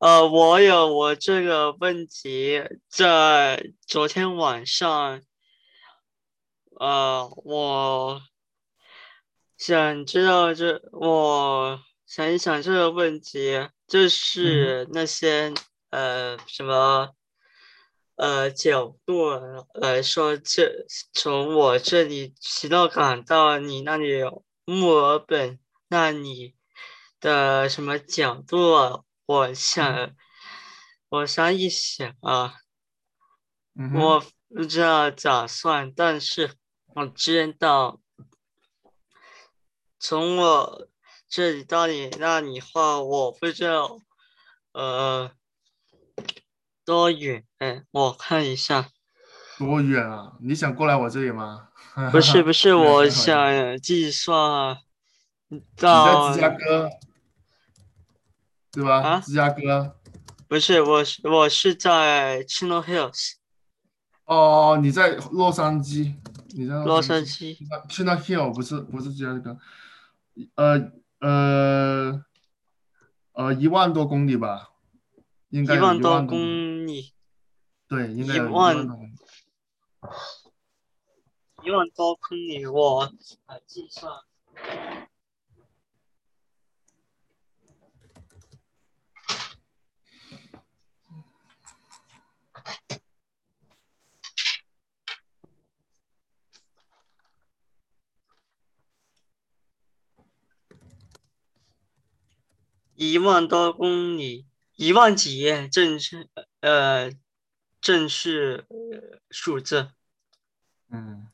[0.00, 5.20] 呃，我有我这个问题，在昨天晚上，
[6.78, 8.22] 呃，我
[9.58, 15.52] 想知道这，我想一想这个问题，就是那些
[15.90, 17.10] 呃什么
[18.16, 19.28] 呃角度
[19.74, 24.22] 来说，这从我这里骑到港到你那里
[24.64, 25.58] 墨尔本
[25.88, 26.54] 那里
[27.20, 29.04] 的什么角度？
[29.30, 30.10] 我想，
[31.08, 32.54] 我想一想啊，
[33.94, 36.54] 我不知道咋算，但是
[36.96, 38.00] 我知道，
[40.00, 40.88] 从我
[41.28, 44.00] 这里到你那里话，我不知道，
[44.72, 45.30] 呃，
[46.84, 47.46] 多远？
[47.92, 48.90] 我看一下。
[49.58, 50.32] 多远啊？
[50.40, 51.68] 你想过来我这里吗？
[52.10, 54.76] 不 是不是，我想计算
[55.76, 56.34] 到。
[56.34, 56.90] 你在芝加哥。
[58.72, 59.00] 对吧？
[59.00, 59.96] 啊，芝加哥，
[60.46, 63.32] 不是，我是我是在 Chino Hills。
[64.24, 66.14] 哦，你在洛杉矶，
[66.50, 67.58] 你在洛杉矶。
[67.88, 69.58] Chino Hill 不是不是芝加哥，
[70.54, 72.24] 呃呃
[73.32, 74.70] 呃一万多公里吧，
[75.48, 77.12] 应该一万多公里。
[77.88, 78.76] 对，应该一万
[81.64, 83.12] 一万多公里，我
[83.48, 84.12] 来计算。
[102.94, 106.28] 一万多公里，一万几正是
[106.60, 107.10] 呃
[107.80, 108.66] 正式
[109.30, 109.92] 数字。
[110.88, 111.26] 嗯，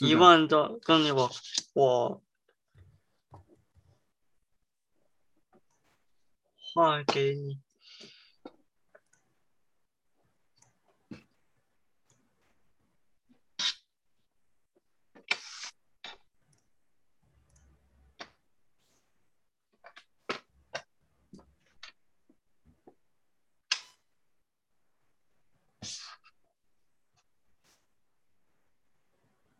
[0.00, 1.30] 一万多公里，我
[1.72, 2.22] 我
[6.74, 7.63] 画给你。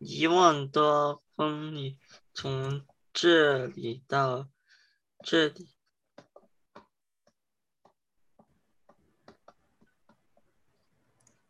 [0.07, 1.97] 一万多公里，
[2.31, 4.47] 从这里到
[5.23, 5.67] 这里，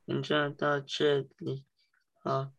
[0.06, 1.66] 从这到这里，
[2.24, 2.54] 啊，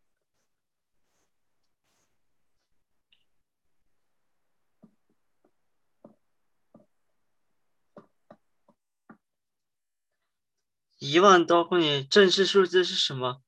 [10.99, 13.46] 一万多公里，正式数字是什么？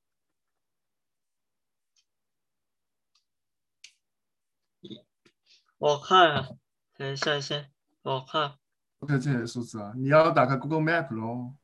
[5.79, 6.59] 我看，
[6.95, 8.59] 等一下先，我看。
[8.99, 11.55] OK，这些数字啊，你要打开 Google Map 咯，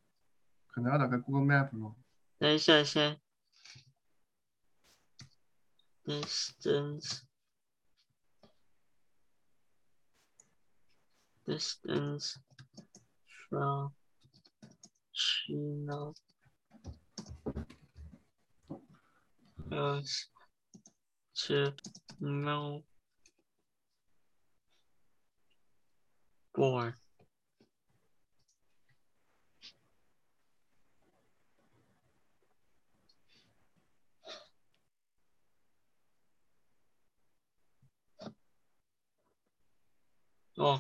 [0.68, 1.98] 可能要打开 Google Map 咯。
[2.38, 3.20] 等一下先。
[6.06, 7.24] Distance。
[11.46, 12.38] Distance
[13.50, 13.92] from
[15.12, 16.14] China.
[19.70, 20.30] Yes.
[21.48, 21.74] To
[22.22, 22.84] Melbourne.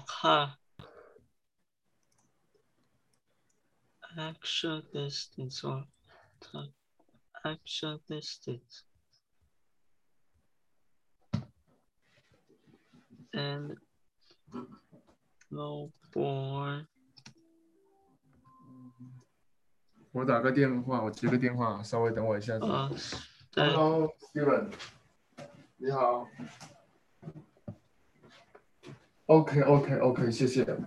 [0.07, 0.57] 看
[4.17, 5.85] actual distance or
[7.43, 8.83] actual distance.
[13.33, 13.77] And
[15.55, 16.85] No boy。
[20.11, 22.65] 我打个电话，我接个电话，稍微等我一下子。
[23.55, 24.73] Hello，Steven，
[25.77, 26.27] 你好。
[29.27, 30.77] OK，OK，OK，谢谢。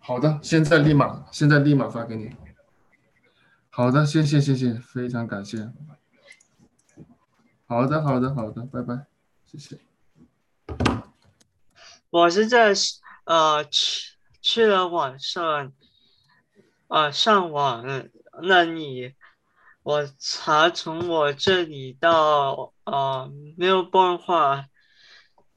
[0.00, 2.34] 好的，现在立马，现在立马发给你。
[3.70, 5.72] 好的，谢谢，谢谢，非常感谢。
[7.66, 9.06] 好的，好的，好的，拜拜，
[9.44, 9.78] 谢谢。
[12.16, 12.72] 我是在
[13.26, 15.70] 呃去去了网上，
[16.88, 18.08] 呃上网
[18.42, 19.12] 那你，
[19.82, 24.68] 我查从我这里到呃没有办法，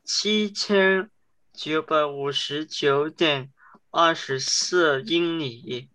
[0.04, 1.10] 七千
[1.54, 3.54] 九百五十九点
[3.90, 5.90] 二十四英里。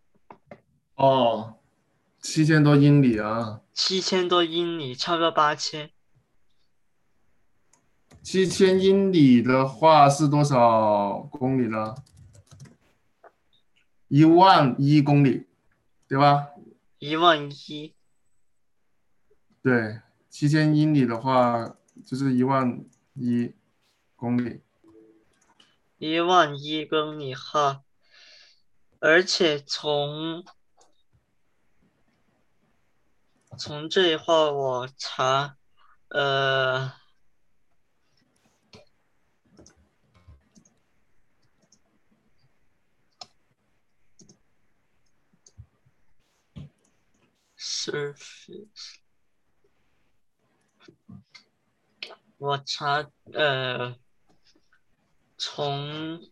[0.95, 1.59] 哦，
[2.23, 3.61] 七千多英里啊！
[3.75, 5.91] 七千多英里，差不多八千。
[8.25, 11.95] 七千英里的话是多少公里呢？
[14.09, 15.47] 一万一公里，
[16.09, 16.49] 对吧？
[16.99, 17.95] 一万一，
[19.63, 20.01] 对，
[20.31, 22.83] 七千英里的话就是一万
[23.13, 23.53] 一
[24.17, 24.63] 公里。
[25.99, 27.83] 一万一公里哈，
[29.01, 30.43] 而且从
[33.59, 35.57] 从这一话我查，
[36.09, 36.91] 呃
[47.85, 48.97] ，surface，
[52.39, 53.99] 我查呃，
[55.37, 56.31] 从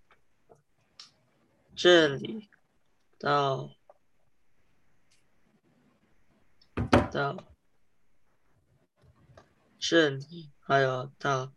[1.76, 2.48] 这里
[3.18, 3.74] 到
[7.10, 7.44] 到
[9.78, 11.52] 这里，还有到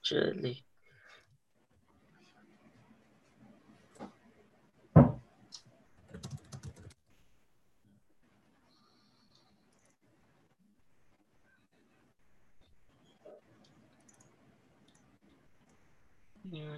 [0.00, 0.64] 这里。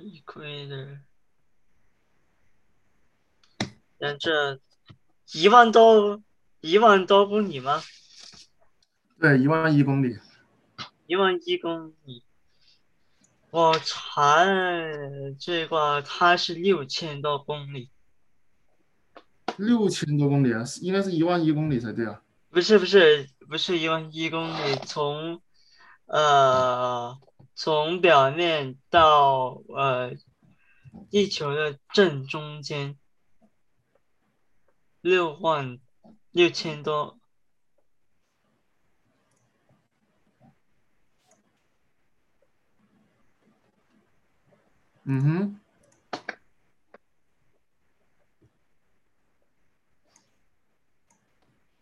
[0.05, 0.99] equator，
[3.99, 4.61] 那这
[5.33, 6.23] 一万多
[6.61, 7.83] 一万多公里吗？
[9.19, 10.19] 对，一万一公里。
[11.07, 12.25] 一万一公里，
[13.51, 14.43] 我查
[15.39, 17.91] 这个它是六千多公里，
[19.59, 22.23] 六千多公里啊，应该是一万一公里才对啊。
[22.49, 25.43] 不是不是不是一万一公里，从
[26.07, 27.19] 呃
[27.55, 30.13] 从表面到呃
[31.11, 32.99] 地球的正中间，
[35.01, 35.79] 六万
[36.31, 37.19] 六千多。
[45.07, 45.61] 嗯哼，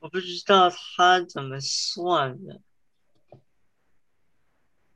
[0.00, 2.60] 我不知道他怎么算的，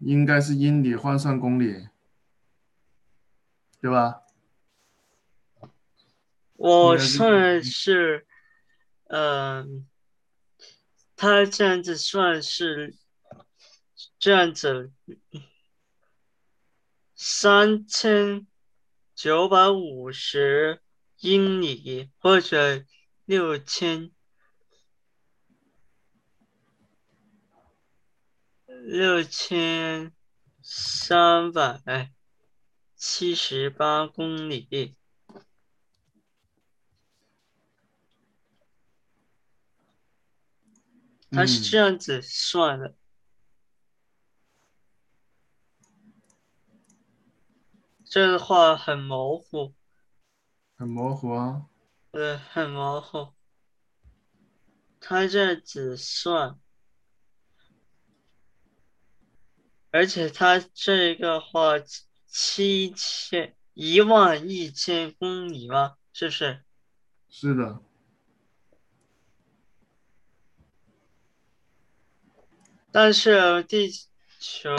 [0.06, 1.88] 应该是英里换算公里，
[3.80, 4.22] 对吧？
[6.54, 8.24] 我算是，
[9.08, 9.84] 嗯、
[11.16, 12.94] 他这样子算是
[14.16, 14.92] 这样子，
[17.16, 18.46] 三千
[19.12, 20.80] 九百五十
[21.18, 22.84] 英里或者
[23.24, 24.12] 六千
[28.84, 30.12] 六千
[30.62, 32.12] 三百
[32.94, 34.96] 七十八公里。
[41.28, 42.96] 它是这样子算的，
[48.04, 49.74] 这个话很模糊，
[50.76, 51.68] 很模糊啊。
[52.10, 53.34] 对，很模糊。
[54.98, 56.58] 它这样子算，
[59.96, 61.72] 而且它这个话
[62.26, 65.94] 七千一万一千公里吗？
[66.12, 66.60] 是不是？
[67.30, 67.80] 是的，
[72.92, 73.90] 但是地
[74.38, 74.76] 球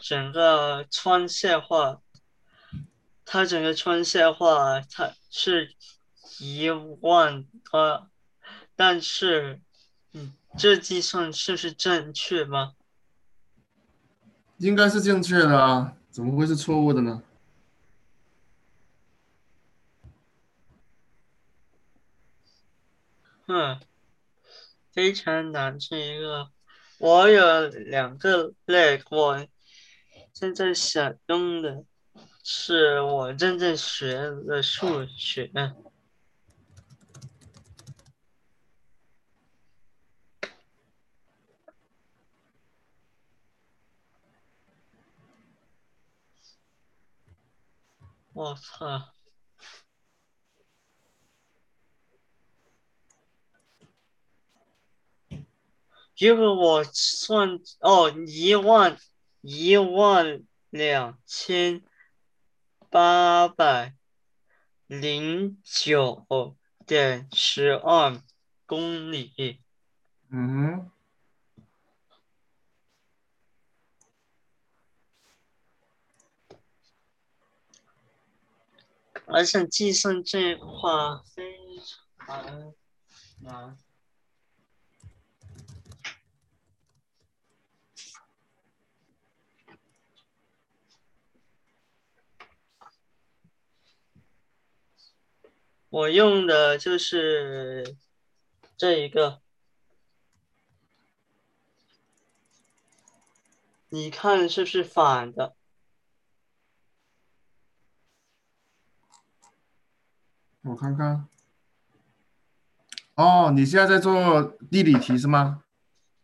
[0.00, 2.00] 整个穿线化，
[3.24, 5.72] 它整个穿线化它是
[6.40, 8.10] 一万多，
[8.74, 9.60] 但是，
[10.14, 12.74] 嗯，这计算是不是正确吗？
[14.58, 17.22] 应该是正确的啊，怎么会是错误的呢？
[23.46, 23.80] 嗯，
[24.92, 26.50] 非常难这一个。
[26.98, 29.46] 我有两个类，我
[30.34, 31.84] 现在想用的
[32.42, 34.14] 是我正在学
[34.46, 35.50] 的数学。
[48.38, 49.14] 我操！
[56.16, 58.96] 如果我算哦，一万
[59.40, 61.82] 一万两千
[62.88, 63.96] 八百
[64.86, 68.22] 零九点十二
[68.66, 69.60] 公里，
[70.30, 70.88] 嗯
[79.30, 80.90] 而想计算这一块
[81.34, 81.54] 非
[82.26, 82.74] 常
[83.42, 83.76] 难。
[95.90, 97.96] 我用的就是
[98.76, 99.42] 这一个，
[103.90, 105.57] 你看是不是反的？
[110.68, 111.26] 我看看。
[113.14, 115.64] 哦，你现在在做地理题是吗？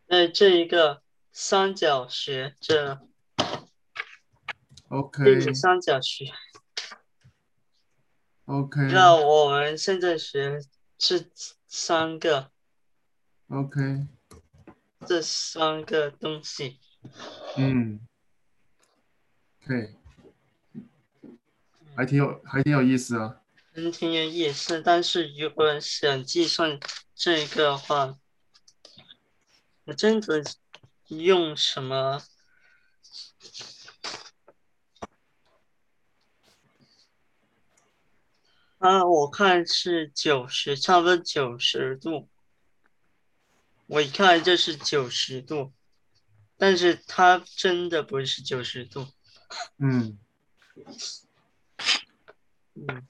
[0.07, 3.01] 那这一个三角学这
[4.89, 6.27] OK 地理三角学。
[8.45, 10.61] OK 那我们现在学
[10.99, 11.31] 是
[11.67, 12.51] 三个
[13.49, 14.07] ，OK，
[15.07, 16.79] 这三个东西。
[17.57, 17.99] 嗯，
[19.67, 19.97] 可以，
[21.97, 23.41] 还挺有还挺有意思啊。
[23.76, 26.78] 嗯，挺有意思，但是如果想计算
[27.12, 28.16] 这个的话，
[29.85, 30.45] 我真的
[31.09, 32.23] 用什么？
[38.78, 42.28] 啊，我看是九十，差不多九十度。
[43.88, 45.73] 我一看就是九十度，
[46.57, 49.09] 但是它真的不是九十度。
[49.78, 50.16] 嗯，
[52.75, 53.07] 嗯。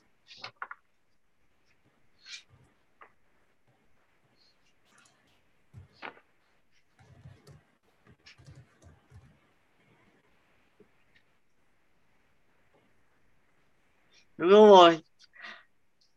[14.37, 15.03] 如果我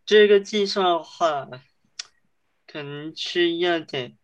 [0.06, 1.48] 这个计算的话，
[2.66, 4.18] 可能需要点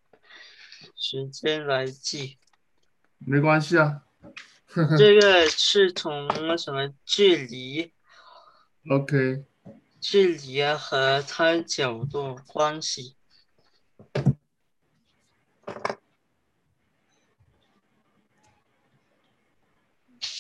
[0.96, 2.38] 时间来记。
[3.20, 4.04] 没关系啊。
[4.98, 7.94] 这个是从什么距离、
[8.90, 9.46] OK，
[10.02, 13.16] 距离啊和它角度关系。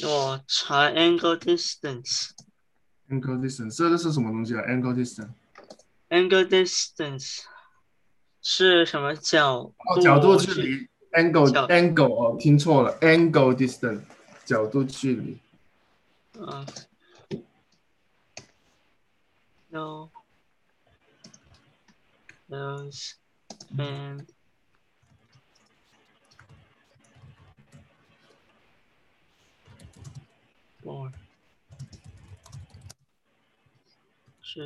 [0.03, 2.31] 我查 angle distance。
[3.09, 5.29] Angle distance 这个是什么东西啊？angle distance
[6.09, 7.41] angle distance
[8.41, 10.01] 是什么角哦，度？
[10.01, 14.01] 角度距离，angle angle 哦，听错了，angle distance
[14.45, 15.37] 角度距离。
[16.39, 16.65] 嗯。
[19.69, 20.11] No.
[22.47, 23.15] Those
[23.75, 24.27] and
[30.83, 31.11] four.
[34.53, 34.61] 这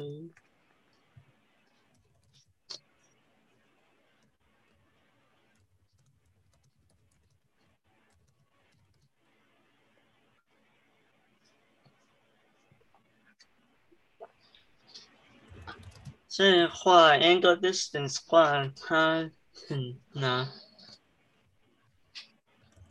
[16.67, 20.50] 画 angle distance 画它很难。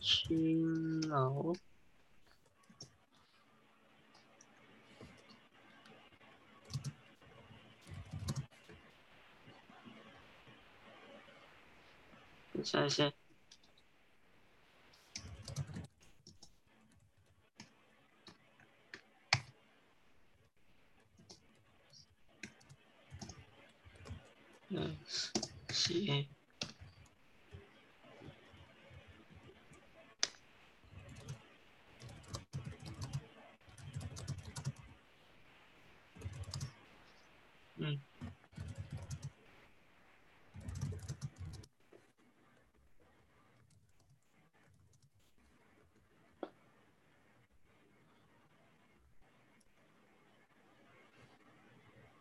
[0.00, 1.54] 青楼。
[12.56, 13.12] 我想想。
[24.68, 24.96] 嗯，
[25.68, 26.26] 行。
[37.76, 38.00] 嗯。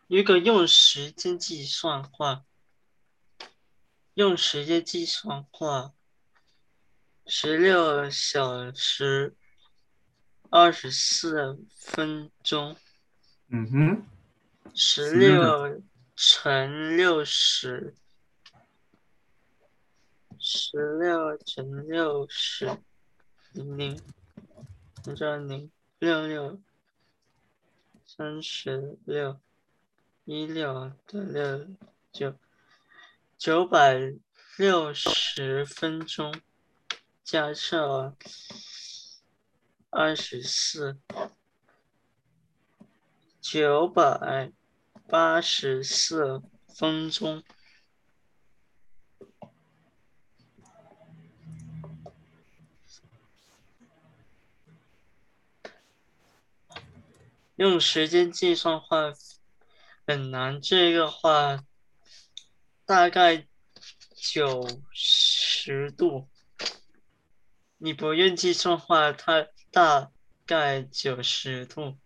[0.08, 2.44] 如果用时间计算话，
[4.14, 5.94] 用时间计算话，
[7.26, 9.34] 十六小时
[10.48, 12.76] 二十四分钟，
[13.48, 14.06] 嗯哼，
[14.74, 15.82] 十16六
[16.14, 17.96] 乘六十，
[20.38, 22.78] 十六乘六十，
[23.52, 24.00] 零零，
[25.04, 26.62] 按照零六六，
[28.04, 29.40] 三十六，
[30.28, 31.68] 一六得六
[32.10, 32.34] 九，
[33.38, 34.12] 九百
[34.58, 36.34] 六十分钟，
[37.22, 38.16] 加上
[39.88, 40.98] 二十四，
[43.40, 44.50] 九百
[45.06, 46.42] 八十四
[46.74, 47.44] 分钟。
[57.54, 59.12] 用时间计算话
[60.06, 61.64] 很难，这个话
[62.84, 63.48] 大概
[64.14, 66.28] 九十度。
[67.78, 70.12] 你不用计算话，它大
[70.46, 71.96] 概九十度。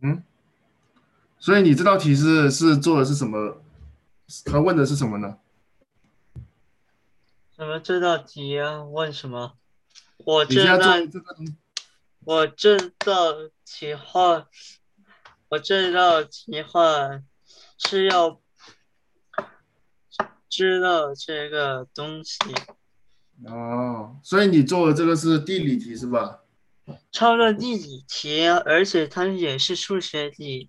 [0.00, 0.24] 嗯，
[1.38, 3.62] 所以你这道题是是做的是什么？
[4.44, 5.38] 他问的是什么呢？
[7.54, 8.82] 什么这道题啊？
[8.82, 9.59] 问什么？
[10.24, 10.96] 我这道
[12.24, 13.32] 我这道
[13.64, 14.48] 题话，
[15.48, 17.22] 我这道题话
[17.78, 18.40] 是要
[20.48, 22.38] 知道这个东西，
[23.46, 26.42] 哦，所以你做的这个是地理题是吧？
[27.12, 30.68] 超了地理题，而且它也是数学题。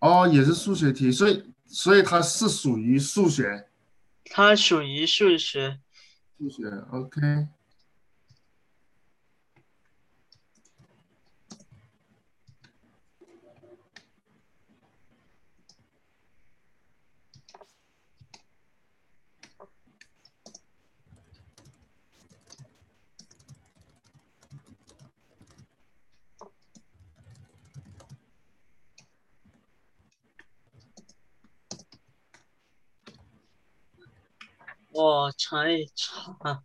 [0.00, 3.68] 哦，也是数学题，所以所以它是属于数学，
[4.24, 5.78] 它属于数学。
[6.38, 7.48] 数学，OK。
[34.96, 36.62] 我查一查，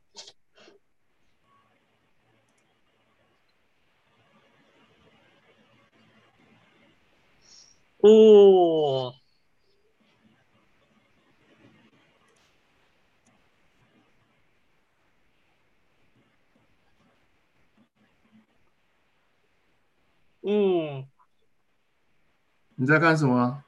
[7.98, 9.14] 哦，
[20.40, 21.06] 嗯，
[22.76, 23.66] 你在干什么？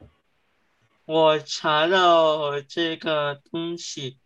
[1.04, 4.20] 我查到这个东西，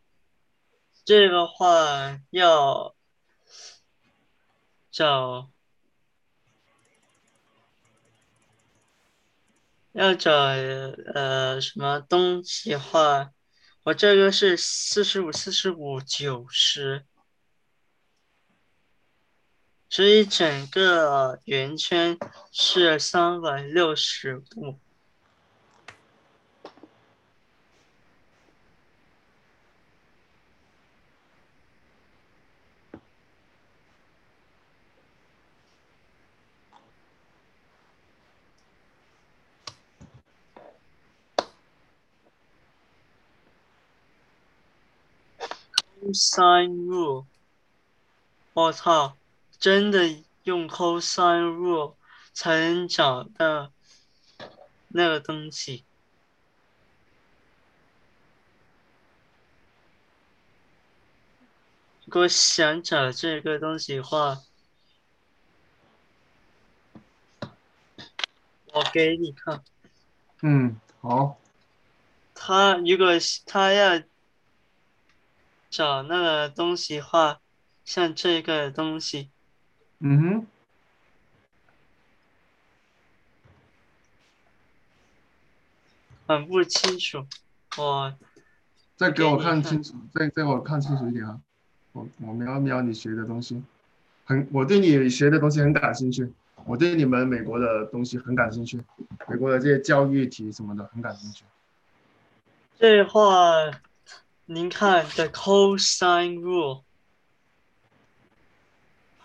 [1.07, 2.93] 这个话要
[4.91, 5.49] 找
[9.93, 10.33] 要找
[11.13, 13.31] 呃什么东西话，
[13.83, 17.05] 我这个是四十五、四十五、九十，
[19.89, 22.19] 所以整个圆圈
[22.51, 24.81] 是三百六十度。
[46.07, 47.25] Cosine rule，
[48.53, 49.17] 我操，
[49.59, 51.95] 真的用 cosine rule
[52.33, 53.73] 才能找到
[54.87, 55.83] 那个东西。
[62.05, 64.41] 如果想找这个东西的话，
[68.71, 69.61] 我给你看。
[70.41, 71.37] 嗯，好，
[72.33, 73.09] 他如果
[73.45, 74.01] 他要
[75.77, 77.39] 找那个东西画，
[77.85, 79.29] 像这个东西，
[79.99, 80.47] 嗯哼，
[86.25, 87.27] 很不清楚。
[87.77, 88.11] 我
[88.95, 91.39] 再给我看看清楚，再再给我看清楚一点啊！
[91.91, 93.61] 我我瞄瞄你学的东西，
[94.25, 96.33] 很，我对你学的东西很感兴趣，
[96.65, 98.81] 我对你们美国的东西很感兴趣，
[99.27, 101.45] 美国的这些教育题什么的很感兴趣。
[102.79, 103.69] 这话，
[104.49, 106.83] 您看 the cosine rule，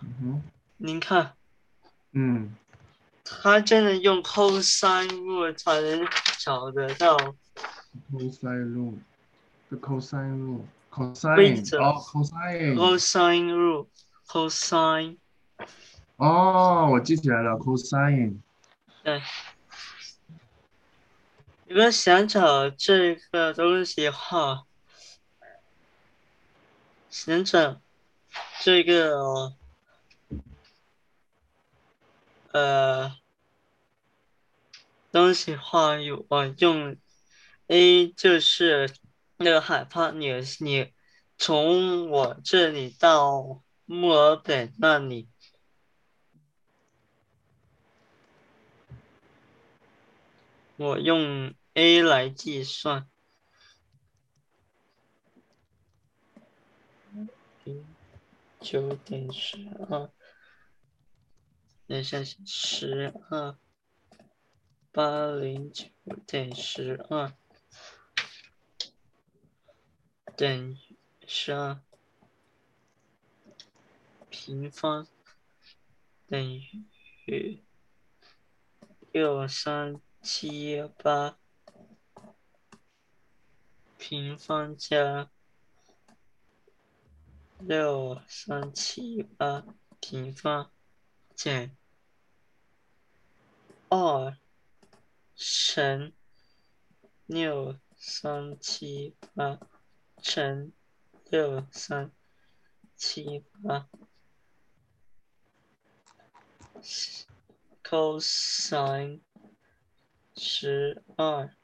[0.01, 0.43] 嗯哼，
[0.79, 1.35] 您看，
[2.11, 2.57] 嗯，
[3.25, 6.05] 他真的用 cosine rule 才能
[6.41, 7.17] 找得到。
[8.11, 13.55] cosine rule，the cosine 规 rule，cosine 则哦，cosine，cosine
[14.27, 15.19] rule，cosine，
[16.17, 18.41] 哦，我记起来了，cosine，
[19.05, 19.23] 对。
[21.69, 24.65] 如果想找这个东西的话，
[27.13, 27.79] 想找
[28.63, 29.55] 这个
[32.53, 33.15] 呃
[35.11, 36.97] 东西话，有我用
[37.67, 38.91] A 就是
[39.37, 40.91] 那个海帕尼你
[41.37, 45.29] 从我这里到墨尔本那里。
[50.77, 53.07] 我用 A 来计算，
[58.63, 59.59] 九点十
[59.91, 60.09] 二，
[61.89, 63.59] 等一下十二，
[64.93, 65.89] 八零九
[66.27, 67.33] 点十二
[70.37, 70.79] 等于
[71.27, 71.81] 十二
[74.31, 75.09] 平方
[76.29, 76.63] 等
[77.27, 77.63] 于
[79.11, 81.37] 六三七八
[83.99, 85.32] 平方加
[87.65, 89.65] 六三七八
[90.01, 90.73] 平方
[91.33, 91.77] 减
[93.89, 94.37] 二
[95.37, 96.13] 乘
[97.27, 99.61] 六三七八
[100.21, 100.73] 乘
[101.31, 102.11] 六三
[102.97, 103.89] 七八
[107.85, 109.21] cosine
[110.35, 111.55] 十二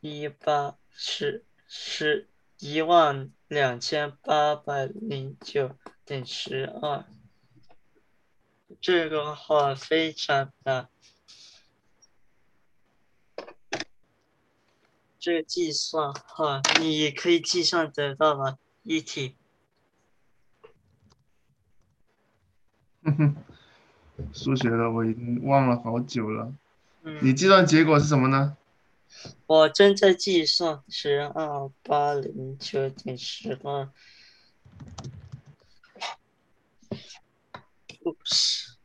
[0.00, 7.04] 一八十十一万两千八百零九点十二。
[8.80, 10.88] 这个话非常难，
[15.18, 18.58] 这个计算哈，你可以计算得到吗？
[18.82, 19.36] 一题。
[23.02, 23.36] 哼哼，
[24.32, 26.52] 数学的我已经忘了好久了。
[27.02, 28.56] 嗯，你计算结果是什么呢？
[29.46, 33.90] 我正在计算十二八零九点十二。
[38.02, 38.77] 不是。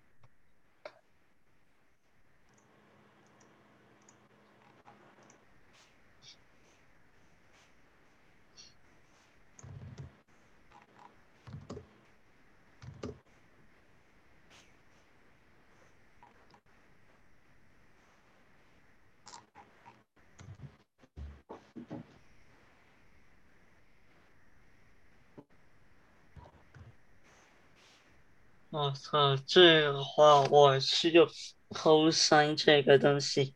[28.73, 31.27] 我操，这个话我是就
[31.69, 33.53] cos 这个东西，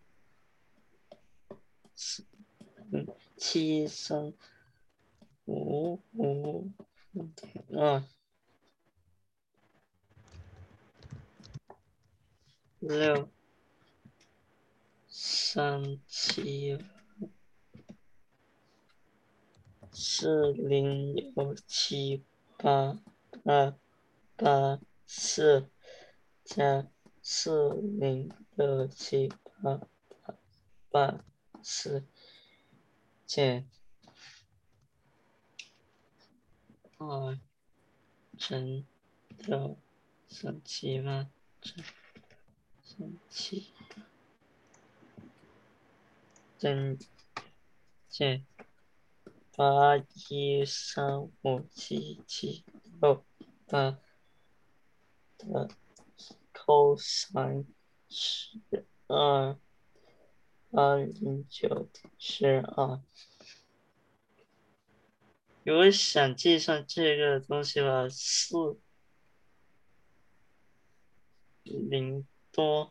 [2.92, 4.32] 嗯，七三
[5.46, 6.72] 五五
[7.74, 8.04] 二
[12.80, 13.28] 六
[15.08, 16.78] 三七
[19.92, 22.24] 四零六七
[22.60, 23.00] 八
[23.46, 23.74] 二
[24.36, 24.80] 八。
[25.08, 25.70] 四
[26.44, 26.86] 加
[27.22, 29.30] 四零六七
[29.62, 30.36] 八八
[30.92, 31.26] 八
[31.64, 32.06] 四
[33.26, 33.70] 减
[36.98, 37.40] 二
[38.38, 38.86] 乘
[39.38, 39.78] 六
[40.28, 41.30] 三七八
[41.62, 41.84] 乘
[42.84, 43.72] 三七
[46.58, 47.00] 增
[48.10, 48.46] 减
[49.56, 52.66] 八一三五七七
[53.00, 53.26] 六
[53.68, 53.98] 八。
[55.38, 55.70] 的
[56.54, 57.66] cosine
[58.10, 58.60] 十
[59.08, 59.58] 二
[60.70, 63.02] 八零九十二。
[65.64, 68.80] 如果想计算这个东西吧，四
[71.64, 72.90] 零多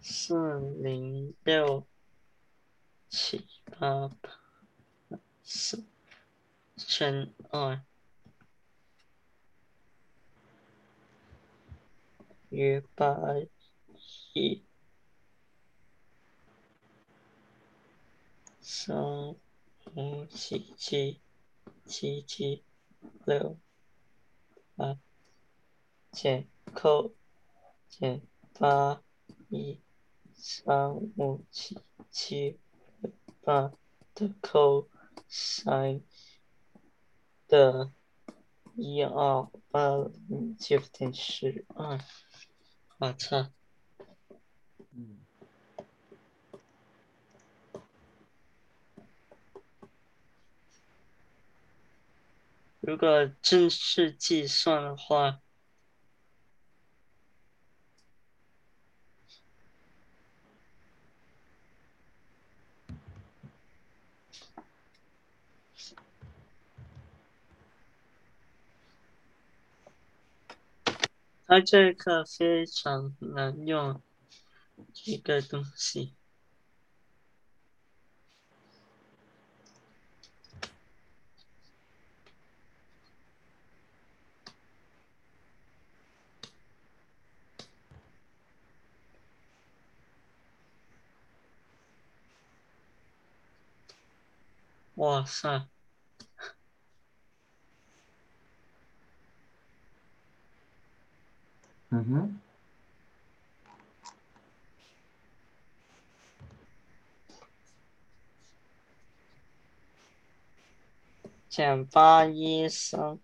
[0.00, 1.86] 四零六
[3.08, 3.46] 七
[3.78, 4.30] 八八
[5.42, 5.84] 四
[6.76, 7.82] 乘二。
[12.50, 13.16] 约八
[14.32, 14.64] 一
[18.60, 19.36] 三
[19.94, 21.20] 五七七
[21.86, 22.64] 七七
[23.24, 23.56] 六
[24.74, 24.98] 八
[26.10, 27.12] 减扣
[27.88, 28.20] 减
[28.58, 29.00] 八
[29.48, 29.80] 一
[30.34, 31.78] 三五七
[32.10, 32.58] 七
[33.42, 33.72] 八
[34.12, 34.88] 的扣
[35.28, 36.00] 三
[37.46, 37.92] 的
[38.74, 42.00] 一二八零九点十二。
[43.00, 43.50] 我操！
[44.92, 45.20] 嗯，
[52.80, 55.40] 如果正式计算的话，
[71.50, 74.00] 它这个非常难用，
[74.94, 76.14] 这个东西。
[94.94, 95.66] 哇塞！
[101.92, 102.40] 嗯哼，
[111.48, 113.18] 减八一三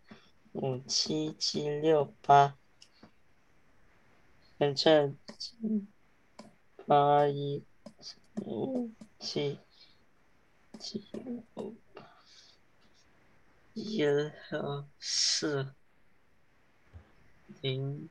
[0.52, 2.58] 五七七六八，
[4.58, 5.16] 反正
[6.86, 7.62] 八一
[8.42, 9.60] 五七
[10.80, 11.06] 七
[11.54, 12.02] 五八。
[13.74, 14.02] 一
[14.48, 15.72] 和四
[17.60, 18.10] 零。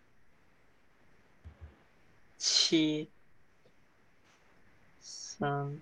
[2.48, 3.10] 七。
[5.00, 5.82] 三。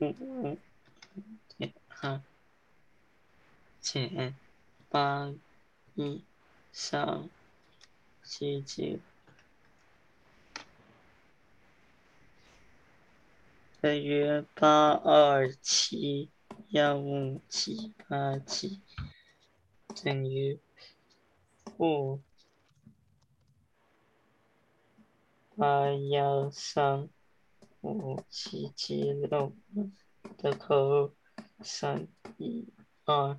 [0.00, 0.56] 五。
[1.58, 2.22] 点二。
[3.78, 4.34] 减
[4.88, 5.30] 八。
[5.94, 6.24] 一。
[6.72, 7.28] 三。
[8.24, 8.62] 七。
[8.62, 8.98] 九。
[13.82, 14.92] 等于八。
[14.92, 15.52] 二。
[15.60, 16.30] 七。
[16.70, 17.42] 幺五。
[17.50, 17.92] 七。
[18.08, 18.38] 八。
[18.38, 18.80] 七。
[20.02, 20.58] 等于
[21.76, 22.22] 负
[25.56, 27.10] 八幺三
[27.82, 29.54] 五七七六
[30.38, 31.14] 的扣
[31.62, 32.72] 三一
[33.04, 33.38] 二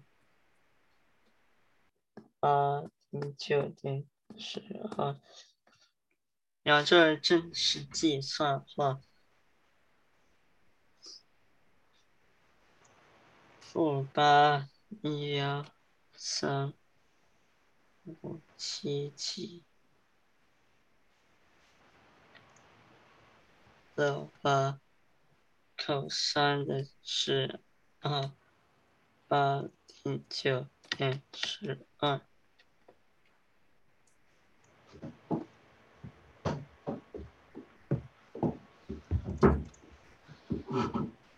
[2.39, 4.05] 八零九点
[4.37, 4.61] 十
[4.95, 5.19] 二，
[6.61, 9.01] 然后这真实计算话。
[13.59, 14.69] 负八
[15.01, 15.65] 一幺
[16.13, 16.73] 三
[18.05, 19.63] 五七七
[23.95, 24.79] 六八
[25.77, 27.59] 扣三的是
[27.99, 28.31] 二
[29.27, 29.63] 八
[30.03, 32.21] 零九点十二。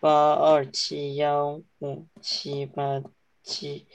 [0.00, 3.02] 八二七幺五七八
[3.42, 3.86] 七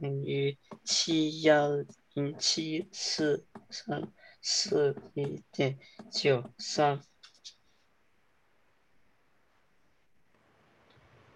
[0.00, 1.68] 等于七幺
[2.14, 5.78] 零七四三四一点
[6.12, 7.00] 九三，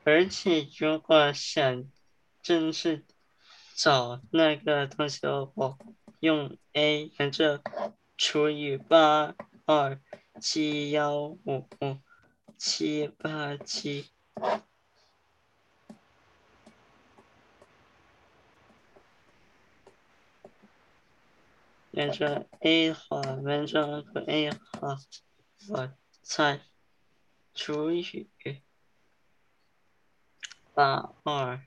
[0.06, 1.90] 而且如果想
[2.40, 3.04] 正式
[3.74, 5.76] 找那个东西的话，
[6.20, 7.60] 用 a 跟着
[8.16, 10.00] 除以八二
[10.40, 11.98] 七幺五五。
[12.58, 14.06] 七八七，
[21.90, 24.96] 沿着 A 号，沿着 A 号，
[25.68, 25.92] 我
[26.22, 26.62] 再
[27.52, 28.30] 除以
[30.76, 31.66] 八二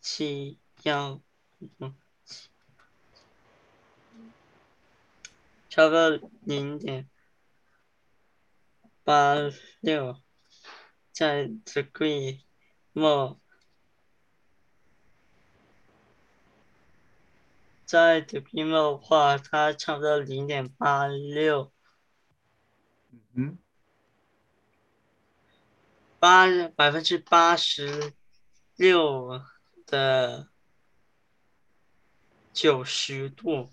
[0.00, 1.22] 七幺
[1.60, 1.92] 五
[2.24, 2.48] 七，
[5.68, 6.10] 差不多
[6.42, 7.08] 零点
[9.04, 9.36] 八
[9.78, 10.20] 六。
[11.12, 12.42] 在 degree
[12.92, 13.38] more，
[17.84, 21.72] 在 degree 的话，它差不多零点八六，
[23.34, 23.56] 嗯，
[26.18, 28.12] 八百分之八十
[28.78, 29.42] 六
[29.84, 30.48] 的
[32.54, 33.68] 九十度，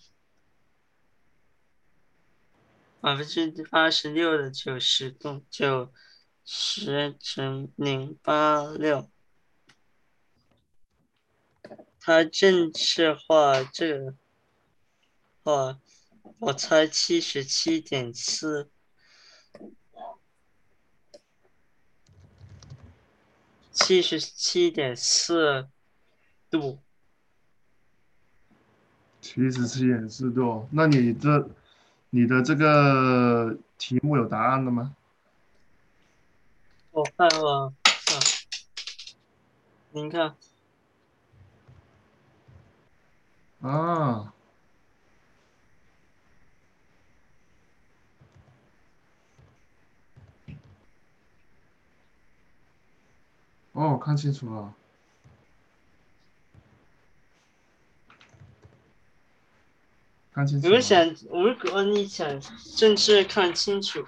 [2.99, 5.93] 百分之八十六的九十度九。
[6.47, 9.09] 十乘零八六，
[11.99, 14.15] 它正式化这个
[15.41, 15.81] 话，
[16.37, 18.69] 我猜七十七点四，
[23.75, 25.67] 七十七点四
[26.49, 26.79] 度，
[29.21, 30.67] 七十七点四度。
[30.71, 31.49] 那你这，
[32.09, 34.95] 你的这个题目有答案了吗？
[36.91, 38.15] 我看了，啊，
[39.91, 40.33] 您看，
[43.59, 44.33] 啊，
[53.75, 54.73] 哦，看清楚了，
[60.31, 60.69] 看清楚。
[60.69, 62.39] 我想，如果你想
[62.77, 64.07] 正式看清楚。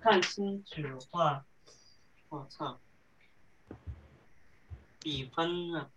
[0.00, 1.44] 看清楚的话，
[2.30, 2.80] 我操，
[5.00, 5.90] 比分呢？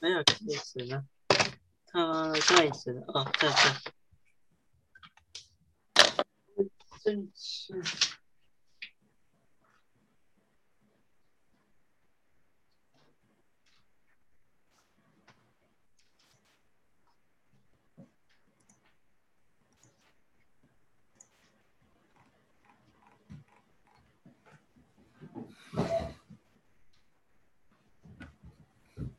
[0.00, 1.06] 没有盖子呢？
[1.90, 3.92] 他盖子哦，在这，
[7.02, 7.82] 真是。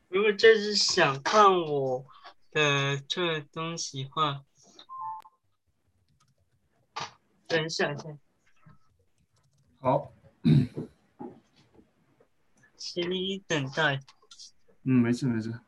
[0.08, 2.04] 如果这是想看我
[2.50, 4.44] 的这东西话，
[7.46, 8.18] 等一下先。
[9.78, 10.12] 好。
[12.76, 14.00] 请你等待。
[14.82, 15.60] 嗯，没事没事。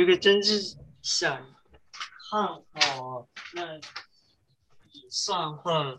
[0.00, 1.46] 如果真是想
[2.30, 5.94] 看好那也算话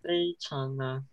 [0.00, 1.06] 非常难。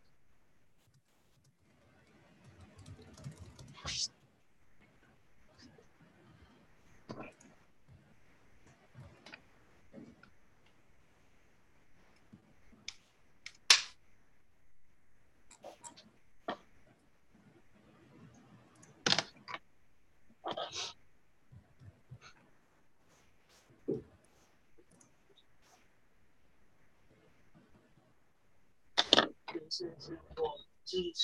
[29.70, 30.58] 是是我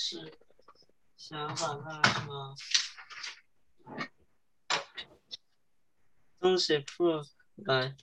[0.06, 0.30] 是
[1.16, 2.54] 想法那什么
[6.38, 7.96] 东西不来。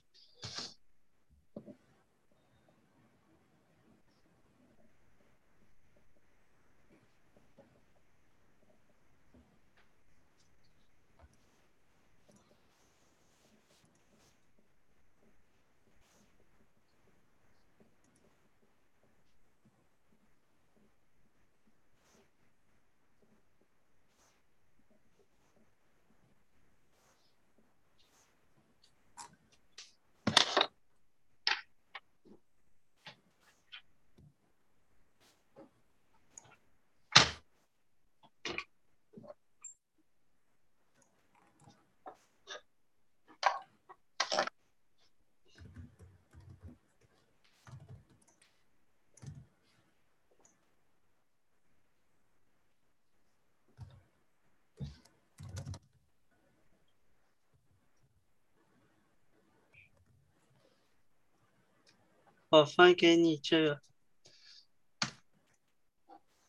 [62.52, 63.80] 我发给你这个，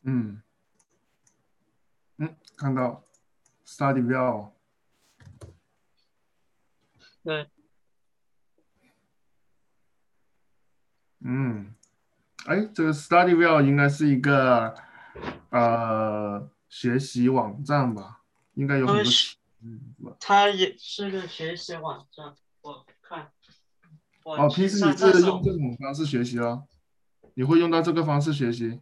[0.02, 0.44] 嗯，
[2.18, 3.06] 嗯，看到
[3.66, 4.52] ，study well，
[7.24, 7.50] 对，
[11.20, 11.74] 嗯，
[12.48, 14.76] 哎，这个 study well 应该是一个
[15.52, 18.24] 呃学习网站吧？
[18.56, 19.12] 应该有很多，
[19.62, 22.36] 嗯，它也是个学习网站。
[24.24, 26.64] 哦，平时你是用这种方式学习哦？
[27.36, 28.80] 你会用到这个方式学习？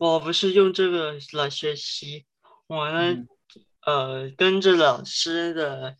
[0.00, 2.24] 我不是用这个来学习，
[2.68, 3.26] 我呢，
[3.82, 5.94] 呃，跟着老师的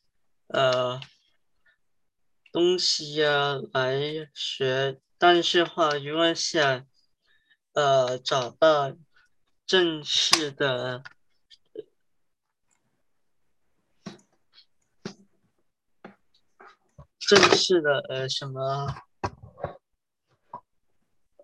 [0.47, 0.99] 呃
[2.51, 4.01] 东西呀来
[4.33, 4.99] 学。
[5.19, 6.87] 但是话，如果想
[7.75, 8.97] 呃找到
[9.67, 11.03] 正式的
[17.19, 19.10] 正式的呃什么？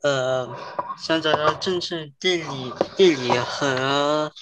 [0.06, 0.56] 呃，
[0.96, 4.32] 想找到政治地理、地理和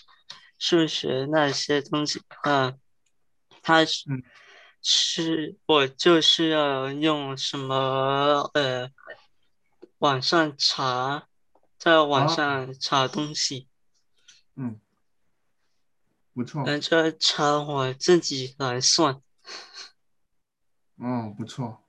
[0.58, 2.74] 数学那些东西啊，
[3.62, 4.04] 它是
[4.82, 8.90] 是我就是要用什么呃，
[10.00, 11.28] 网上查，
[11.78, 13.66] 在网上查东西，
[14.56, 14.78] 嗯，
[16.34, 19.22] 不错，然后查我自己来算，
[21.00, 21.83] 哦，不错。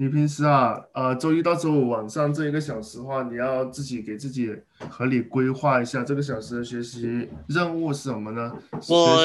[0.00, 4.56] 你平时啊，呃，周一到周五晚上这一个小时的话，你要自己给自己
[4.88, 8.56] 合理规划一下这个小时的学习任务是什么呢？
[8.88, 9.18] 我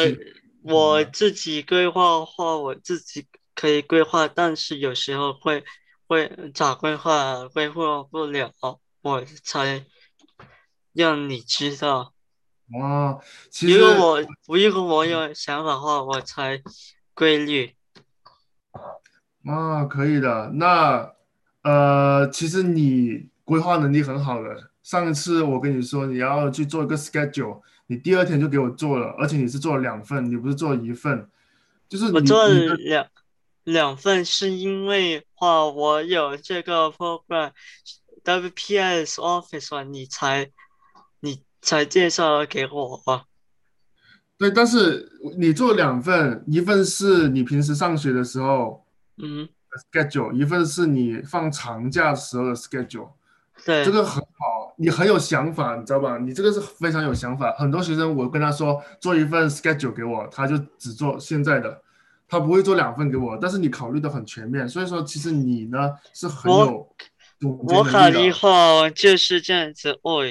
[0.63, 5.63] 我自己规划的话，我自己可以规划，但是有时候会
[6.07, 8.51] 会咋规划规划不了，
[9.03, 9.85] 我才
[10.91, 12.15] 让你知道。
[12.73, 13.21] 哦，
[13.61, 14.15] 如果
[14.47, 16.63] 我如果我有想法的话，我才
[17.13, 17.75] 规律。
[19.45, 20.51] 啊，可以的。
[20.55, 21.11] 那，
[21.63, 24.71] 呃，其实你规划能力很好的。
[24.83, 31.29] 上一次我跟你说你要去做一个 schedule，你第二天就给我做了，而且你是做了两份，你不是做一份。
[31.87, 33.07] 就是我做了两
[33.63, 37.51] 两份，是因为话我有这个 program
[38.23, 40.51] WPS Office，嘛你才
[41.21, 43.25] 你才介绍给我。
[44.37, 48.82] 对，但是你做两份，一份是你平时上学的时候
[49.17, 49.47] 嗯
[49.91, 53.09] ，schedule，一份是你放长假时候的 schedule。
[53.65, 56.17] 对，这个很好，你很有想法，你知道吧？
[56.17, 57.51] 你这个是非常有想法。
[57.53, 61.81] 很多学生我跟他说做一份 schedule 给我，他就只做现在的，
[62.27, 63.37] 他不会做两份给我。
[63.39, 66.95] 但是你考虑的很全面，所以说其实你呢是很有
[67.39, 68.31] 总结我考虑。
[68.31, 69.99] 后就是这样子。
[70.01, 70.23] 哦，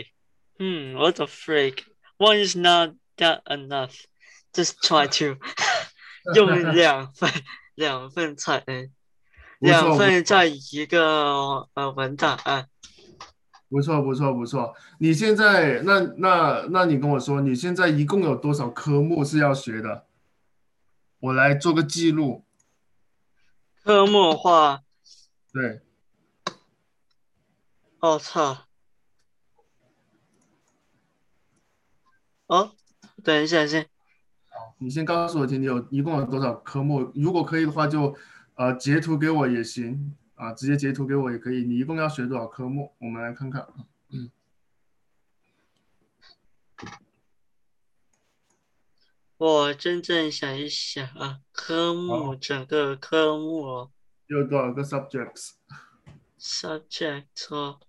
[0.58, 1.84] 嗯，what the freak?
[2.18, 3.94] One is not that enough.
[4.52, 5.38] Just try to
[6.34, 7.30] 用两份
[7.74, 8.86] 两份才能
[9.58, 12.68] 不错两份在一个呃文档案。
[13.68, 14.74] 不错，不错，不错。
[14.98, 20.06] 你现在那那那你跟我说，你现在一共有多少科目是要学的？
[21.20, 22.44] 我来做个记录。
[23.82, 24.82] 科目的话，
[25.52, 25.80] 对，
[28.00, 28.66] 哦操！
[32.46, 32.76] 哦，
[33.24, 33.91] 等一下先。
[34.82, 37.12] 你先告诉我听，你有一共有多少科目？
[37.14, 38.16] 如果可以的话就，
[38.56, 41.62] 呃截图给我也行啊，直接截图给我也可以。
[41.62, 42.92] 你一共要学多少科目？
[42.98, 43.64] 我们来看看。
[44.10, 44.28] 嗯
[49.38, 53.90] 我真正想一想啊，科目整个科目哦
[54.26, 57.80] 有多少个 subjects？subject 哦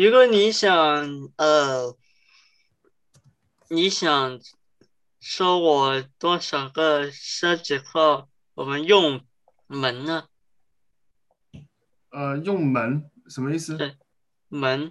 [0.00, 0.70] 如果你想
[1.38, 1.96] 呃，
[3.68, 4.38] 你想
[5.18, 9.20] 说我多少个 subject 后，我们用
[9.66, 10.28] 门呢？
[12.10, 13.76] 呃，用门什么意思？
[13.76, 13.96] 对
[14.46, 14.88] 门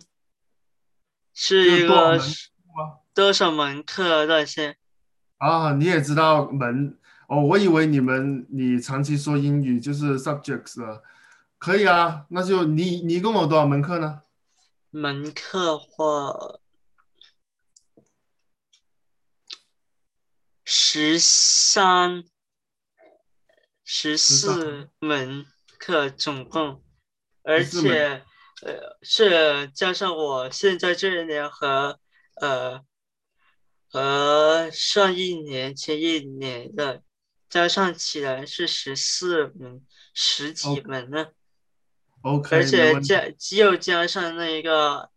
[1.34, 4.76] 是一个多少门吗多少门课那些？
[5.38, 6.98] 啊，你也知道门
[7.30, 11.02] 哦，我以为你们你长期说英语就是 subjects 了，
[11.58, 14.24] 可以啊，那就你你一共有多少门课呢？
[14.98, 16.60] 门课或
[20.66, 22.24] 十三、
[23.84, 25.46] 十四门
[25.78, 26.84] 课总共，
[27.44, 28.26] 而且
[28.64, 32.00] 呃是加上我现在这一年和
[32.42, 32.84] 呃
[33.92, 37.04] 和上一年前一年的
[37.48, 39.86] 加上起来是十四门，
[40.16, 41.28] 十几门呢。
[42.28, 45.10] OK，而且加只有加上那个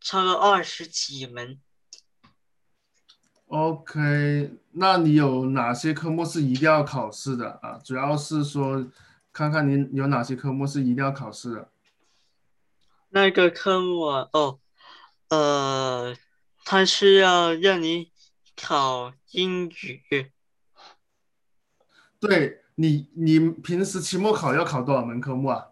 [0.00, 1.58] 超过二十几门
[3.48, 7.76] ，OK，那你有哪些科目是一定要考试的啊？
[7.84, 8.86] 主要是说，
[9.32, 11.68] 看看你有哪些科目是一定要考试的。
[13.08, 14.60] 那个科目啊，哦，
[15.30, 16.14] 呃，
[16.64, 18.12] 它是要让你
[18.54, 20.30] 考英语，
[22.20, 25.70] 对你，你平时期末考要考多少门科目啊？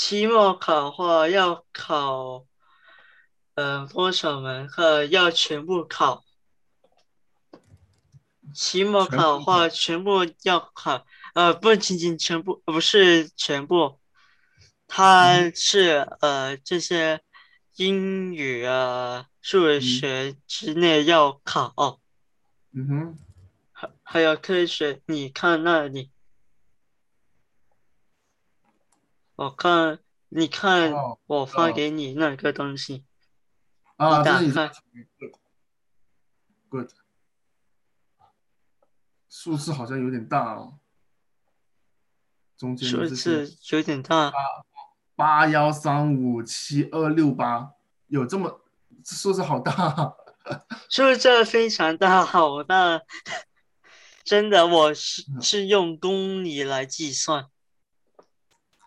[0.00, 2.46] 期末考的话要考，
[3.56, 6.24] 呃，多少门课要全部考。
[8.54, 13.98] 期末考的话，全部要考，呃，不仅仅全部，不是全部，
[14.86, 17.20] 它是呃这些
[17.74, 21.98] 英语啊、数学之内要考，
[22.72, 23.18] 嗯哼，
[23.72, 25.02] 还还有科学。
[25.06, 26.12] 你看那里，
[29.38, 33.04] 我看，你看哦我发哦给你那个东西，
[33.96, 34.68] 啊，你打这是你开
[36.68, 36.90] good，
[39.28, 40.80] 数字好像有点大哦，
[42.56, 44.32] 中间数的这些字有点大。
[45.14, 47.74] 八幺三五七二六八，
[48.08, 48.64] 有这么
[49.04, 50.14] 数字好大啊，
[50.90, 53.02] 数字非常大，好大，
[54.24, 55.40] 真的，我是嗯。
[55.40, 57.48] 是用公里来计算，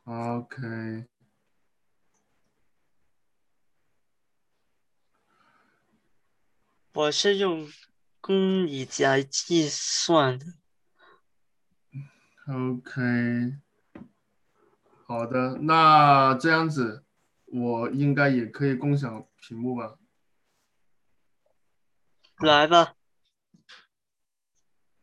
[0.04, 1.06] OK，
[6.94, 7.72] 我是用
[8.20, 10.46] 公里来计算的。
[12.48, 13.58] OK，
[15.06, 17.06] 好的，那这样子，
[17.46, 19.98] 我应该也可以共享屏幕吧？
[22.40, 22.96] 来吧，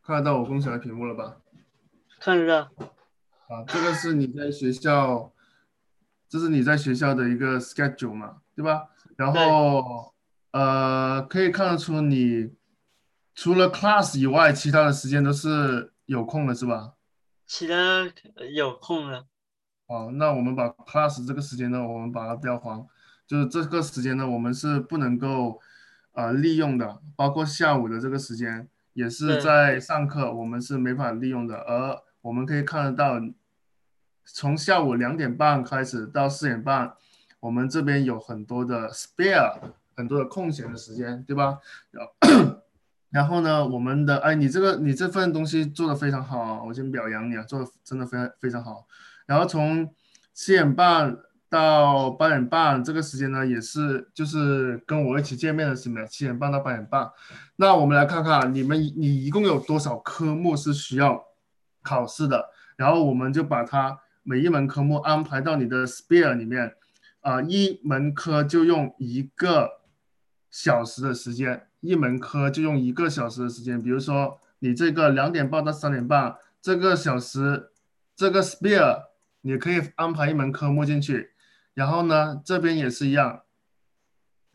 [0.03, 1.41] 看得到我共享的屏幕了吧？
[2.19, 2.98] 看得到。
[3.49, 5.33] 啊，这个是你在学校，
[6.29, 8.89] 这是你在学校的一个 schedule 嘛，对吧？
[9.17, 10.15] 然后
[10.51, 12.53] 呃，可以看得出你
[13.35, 16.93] 除了 class 以外，其他的时间都是有空的，是吧？
[17.47, 18.07] 其他
[18.55, 19.27] 有空了。
[19.87, 22.87] 哦，那我们把 class 这个时间呢，我们把它标黄，
[23.27, 25.59] 就是这个时间呢，我们是不能够
[26.13, 31.57] 呃利用的，包括下午的这个时间也是在上课，我们是没法利用的。
[31.57, 33.21] 而我们可以看得到，
[34.25, 36.95] 从下午两点半开始到四点半，
[37.41, 39.59] 我们这边有很多的 spare，
[39.97, 41.59] 很多的空闲的时间，对吧？
[43.11, 48.87] 然后呢，我们的哎，你这个你这份东西做的非常好，我先表扬你啊，做的真的非常非常好。
[49.25, 49.89] 然后从
[50.35, 51.17] 七点半
[51.49, 57.11] 到八点半这个时间呢，也是就是跟我一起见面的时间，七点半到八点半。
[57.57, 61.25] 那我们来看看你们你一共有多少科目是需要
[61.83, 66.75] 考试的，然后我们就把它每一门科目安排到你的 spare 里面，
[67.21, 69.81] 啊、一门科就用一个
[70.51, 73.83] 小时的时间，一门科就用一个小时的时间。
[73.83, 77.71] 比如说你这个两点半到三点半这个小时，
[78.15, 79.05] 这个 spare
[79.41, 81.31] 你可以安排一门科目进去，
[81.75, 83.43] 然后呢这边也是一样，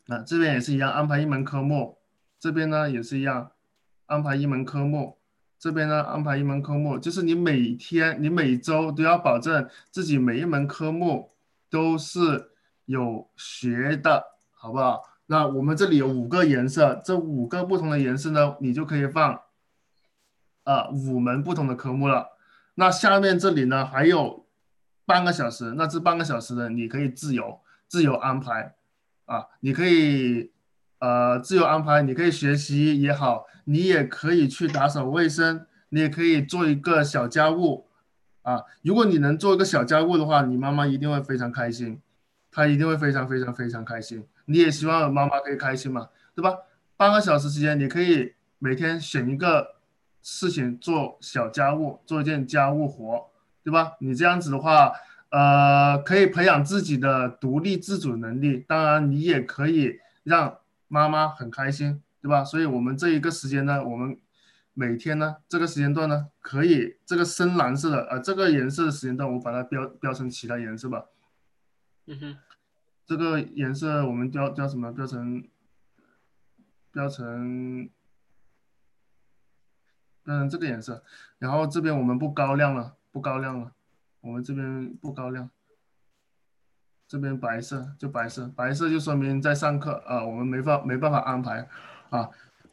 [0.08, 1.98] 啊这边也是一样安排一门科目，
[2.40, 3.52] 这边呢也是一样
[4.06, 5.18] 安排一门科目。
[5.64, 11.32] 这边呢安排一门科目，就是你每天、你每周都要保证自己每一门科目
[11.70, 12.52] 都是
[12.84, 15.02] 有学的，好不好？
[15.28, 19.40] 那我们这里有五个颜色，这五个不同的颜色呢，你就可以放
[20.66, 22.28] 啊五门不同的科目了。
[22.76, 24.46] 那下面这里呢还有
[25.06, 28.76] 半个小时，那这半个小时呢，你可以自由自由安排
[29.24, 30.52] 啊，你可以
[31.04, 37.88] 呃自由安排，你可以学习也好，你也可以去打扫卫生，你也可以做一个小家务
[38.44, 38.62] 啊。
[38.84, 42.00] 如果你能做一个小家务的话，你妈妈一定会非常开心，
[42.50, 44.26] 她一定会非常非常非常开心。
[44.46, 46.56] 你也希望妈妈可以开心嘛，对吧？
[46.96, 49.76] 半个小时时间，你可以每天选一个
[50.22, 53.26] 事情做小家务，做一件家务活，
[53.62, 53.98] 对吧？
[54.00, 54.94] 你这样子的话，
[55.32, 58.64] 呃，可以培养自己的独立自主能力。
[58.66, 60.60] 当然，你也可以让
[60.94, 62.44] 妈妈很开心，对吧？
[62.46, 64.16] 所以，我们这一个时间呢，我们
[64.76, 71.06] 每天呢，这个时间段呢，可以这个深蓝色的，呃，这个颜色的时间段，我把它标标成其他颜色吧。
[72.06, 72.38] 嗯哼，
[73.08, 74.92] 这个颜色我们标标什么？
[74.92, 75.50] 标成
[76.92, 77.90] 标成
[80.24, 81.04] 标成这个颜色。
[81.40, 83.74] 然后这边我们不高亮了，不高亮了，
[84.22, 85.50] 我们这边不高亮。
[87.14, 91.68] 这边白色就白色，白色就说明在上课啊，我们没法没办法安排
[92.10, 92.28] 啊。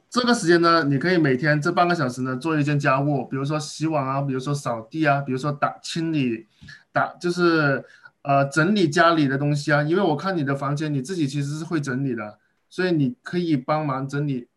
[0.09, 6.47] 这个时间呢，你可以每天这半个小时呢做一件家务，比如说洗碗啊，比如说扫地啊，比如说打清理
[6.91, 7.85] 打就是
[8.23, 9.83] 呃整理家里的东西啊。
[9.83, 12.39] 因为我看你的房间你自己其实是会整理的，
[12.71, 14.49] 所以你可以帮忙整理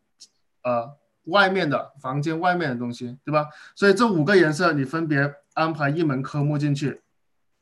[0.64, 0.94] 呃
[1.26, 3.48] 外面的房间外面的东西，对吧？
[3.76, 7.02] 所以这五个颜色你分别安排一门科目进去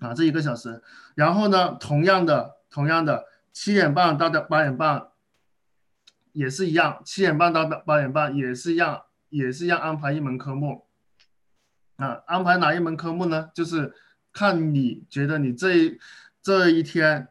[0.01, 0.83] 啊，这一个小时。
[1.15, 5.07] 然后呢，同样的同样的七点半到的八点半。
[6.33, 10.85] 也是一样，七点半到的八点半也是一样，也是一样安排一门科目。
[11.97, 13.49] 啊，安排哪一门科目呢？
[13.53, 13.93] 就是
[14.31, 15.99] 看你觉得你这一
[16.41, 17.27] 这一天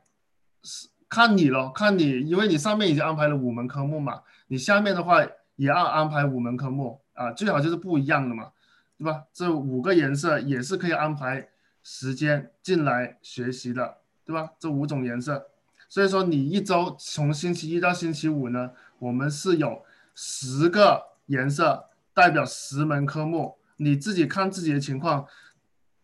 [0.62, 5.24] 是看你咯，看你，因为你上面已经安排了五门科目嘛，你下面的话
[5.56, 8.52] 也要安排五门科目啊，最好就是不一样的嘛，
[8.98, 9.24] 对吧？
[9.32, 11.48] 这五个颜色也是可以安排
[11.82, 14.50] 时间进来学习的，对吧？
[14.58, 15.48] 这五种颜色，
[15.88, 18.72] 所以说你一周从星期一到星期五呢。
[19.00, 19.82] 我们是有
[20.14, 25.26] 十个颜色代表十门科目，你自己看自己的情况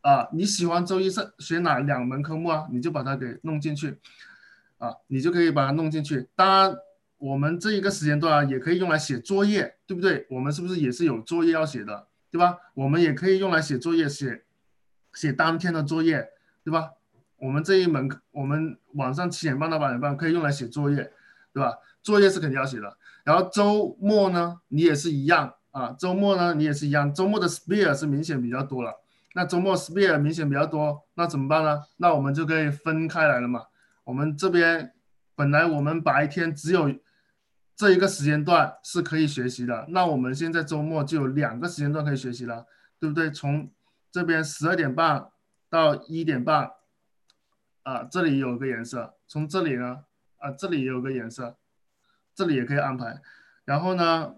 [0.01, 3.99] 啊，你喜欢周一是学哪两门科目啊，你就把它给弄进去
[4.79, 6.27] 啊，你就可以把它弄进去。
[6.35, 6.75] 当然，
[7.19, 10.27] 我们这一个时间段啊，也可以用来写作业，对不对？
[10.31, 12.57] 我们是不是也是有作业要写的，对吧？
[12.73, 14.46] 我们也可以用来写作业，写
[15.17, 16.29] 写当天的作业，
[16.63, 16.93] 对吧？
[17.39, 21.13] 我们这一门我们晚上七点半到八点半可以用来写作业，
[21.53, 21.77] 对吧？
[22.03, 25.91] 作业是肯定要写的，然后周末呢，你也是一样啊。
[25.99, 27.13] 周末呢，你也是一样。
[27.13, 28.93] 周末的 spare 是明显比较多了。
[29.35, 31.83] 那周末 spare 明显比较多，那怎么办呢？
[31.97, 33.65] 那我们就可以分开来了嘛。
[34.05, 34.95] 我们这边
[35.35, 36.91] 本来我们白天只有
[37.75, 42.65] 这一个时间段是可以学习的，那我们现在周末就有两个时间段可以学习了，
[42.99, 43.31] 对不对？
[43.31, 43.71] 从
[44.17, 45.31] 这边十二点半
[45.69, 46.73] 到一点半，
[47.83, 49.19] 啊，这里有个颜色。
[49.27, 50.07] 从这里呢，
[50.39, 51.59] 啊，这里也有个颜色。
[52.35, 53.21] 这里也可以安排，
[53.67, 54.37] 然后呢，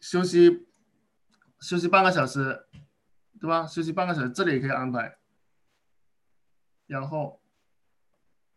[0.00, 0.66] 休息
[1.60, 2.66] 休息半个小时，
[3.38, 3.66] 对吧？
[3.66, 5.18] 休息半个小时，这里也可以安排。
[6.86, 7.42] 然后，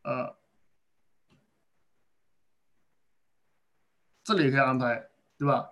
[0.03, 0.37] 呃，
[4.23, 5.71] 这里也可以安排，对吧？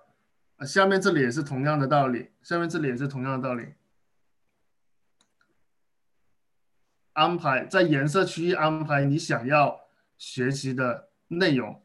[0.67, 3.75] 下面这里也是同样的道理，下面这里也是同样的道理。
[7.13, 9.79] 安排在颜色区域安排你想要
[10.17, 11.81] 学习的内容，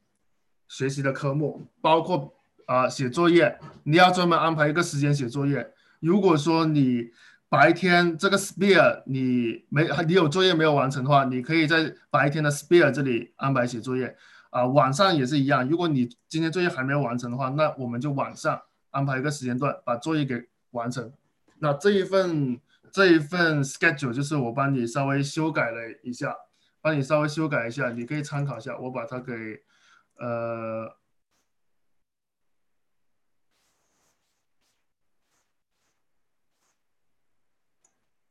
[0.69, 2.35] 学习的科目，包括
[2.67, 5.73] 啊写作业，你要专门安排一个时间写作业。
[6.01, 7.11] 如果说你
[7.49, 14.17] 白天这个 spare 你没你有作业没有完成的话，你可以在白天的 spare 这里安排写作业。
[14.51, 18.61] 啊，晚上也是一样，如果你今天作业还没有完成的话，那我们就晚上
[18.91, 21.13] 安排一个时间段把作业给完成。
[21.59, 22.61] 那这一份。
[22.95, 26.33] 这一份 schedule 就是我帮你稍微修改了一下，
[26.81, 28.79] 帮你稍微修改一下，你可以参考一下。
[28.79, 29.65] 我把它给，
[30.15, 30.97] 呃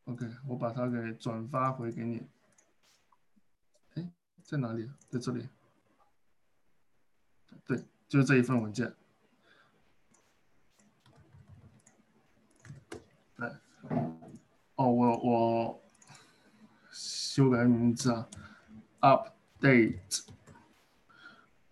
[0.05, 2.26] ，OK，我把它给转发回给你。
[3.95, 4.09] 哎，
[4.43, 4.89] 在哪里？
[5.09, 5.49] 在这里。
[7.66, 8.95] 对，就是这一份文件。
[14.76, 15.82] 哦，我我
[16.92, 18.28] 修改名字啊
[19.02, 20.22] ，update。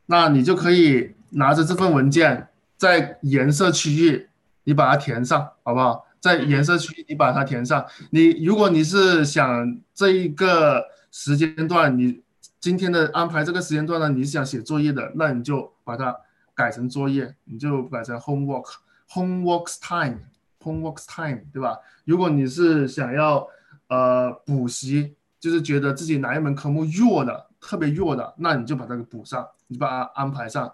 [0.05, 4.29] 那你就可以拿着这份文件，在颜色区域
[4.65, 6.05] 你把它填上，好不好？
[6.19, 7.83] 在颜色区域你把它填上。
[8.11, 12.21] 你如果你是想这一个时间段，你
[12.59, 16.15] 今天的安排这个时间段呢，你想写作业的，那你就把它
[16.53, 20.19] 改成作业，你就改成 homework，homework time。
[20.63, 21.77] Homework time，对吧？
[22.05, 23.47] 如果你是想要
[23.87, 30.71] 呃补习，就是觉得自己哪一门科目弱的特别弱的，那你就把它给补上，你把它安排上。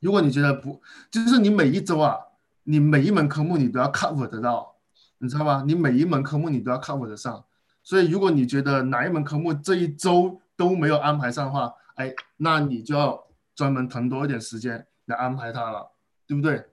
[0.00, 2.18] 如果你觉得不，就是你每一周啊，
[2.64, 4.74] 你每一门科目你都要 cover 得到，
[5.18, 5.62] 你知道吧？
[5.66, 7.44] 你每一门科目你都要 cover 得上。
[7.82, 15.90] 所以如果你觉得哪一门科目这一周都没有安排上的话，哎，那你就要专门腾多一点时间来安排它了，
[16.26, 16.66] 对不对？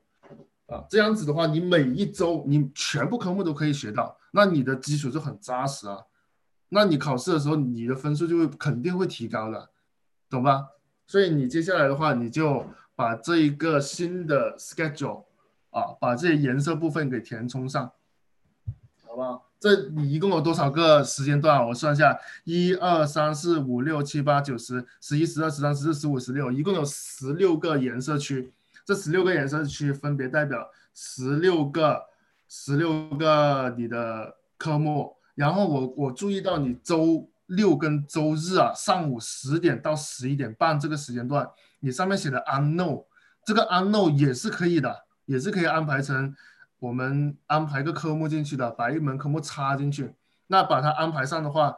[0.71, 5.97] 啊，这样子的话，你每一周你全部科目都可以学到，那你的基础就很扎实啊。
[6.69, 9.69] 那你考试的时候，你的分数就会肯定会提高的，
[10.29, 10.69] 懂吧？
[11.07, 12.65] 所以你接下来的话，你就
[12.95, 15.25] 把这一个新的 schedule
[15.71, 17.91] 啊，把这些颜色部分给填充上，
[19.05, 19.49] 好不好？
[19.59, 21.67] 这你一共有多少个时间段？
[21.67, 28.53] 我算一下，一二三四五六七八九十十一十二十三十四十五十六，一共有十六个颜色区。
[28.91, 32.03] 这十六个颜色区分别代表十六个
[32.49, 43.05] 十六个你的科目，然后我我注意到你周六跟周日啊上午十点到十一点半这个时间段，你上面写的 unknown，
[43.45, 46.35] 这个 unknown 也是可以的，也是可以安排成
[46.79, 50.13] 我们安排个科目进去的，把一门科目插进去，
[50.47, 51.77] 那把它安排上的话，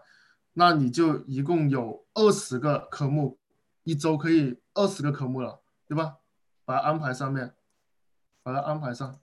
[0.54, 3.38] 那你就一共有二十个科目，
[3.84, 6.16] 一周可以二十个科目了，对吧？
[6.66, 7.54] 把它安排上面，
[8.42, 9.20] 把它安排上，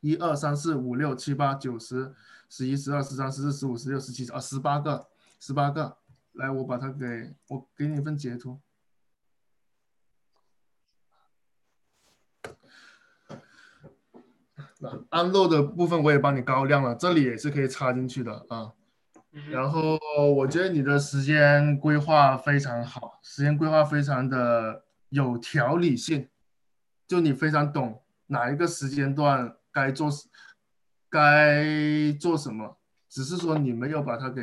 [0.00, 2.14] 一二三四五六七八九十
[2.48, 5.98] 十一十二十三十四十五十六十七啊十八个十八个，
[6.32, 8.60] 来我把它给我给你一份截图，
[14.78, 18.72] 那安漏的部分我也帮你高亮了，这里也是可以插进去的啊。
[19.50, 19.98] 然后
[20.34, 26.28] 我觉得你的时间规划非常好，时间规划非常的有条理性。
[27.08, 30.10] 就你非常懂哪一个时间段该做，
[31.08, 32.76] 该做什么，
[33.08, 34.42] 只是说你没有把它给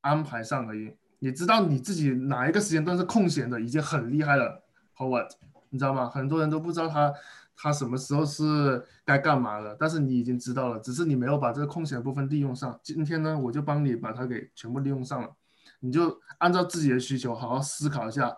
[0.00, 0.96] 安排上而已。
[1.18, 4.62] 你知道你自己哪一个时间段是空闲的，已经很厉害了
[4.96, 5.30] ，Howard，
[5.68, 6.08] 你知道吗？
[6.08, 7.12] 很多人都不知道他
[7.54, 12.80] 他什么时候是该干嘛的，但是你已经知道了，只是你没有把这个空闲部分利用上。
[12.82, 15.34] 今天呢，我就帮你把它给全部利用上了，
[15.80, 18.34] 你就按照自己的需求好好思考一下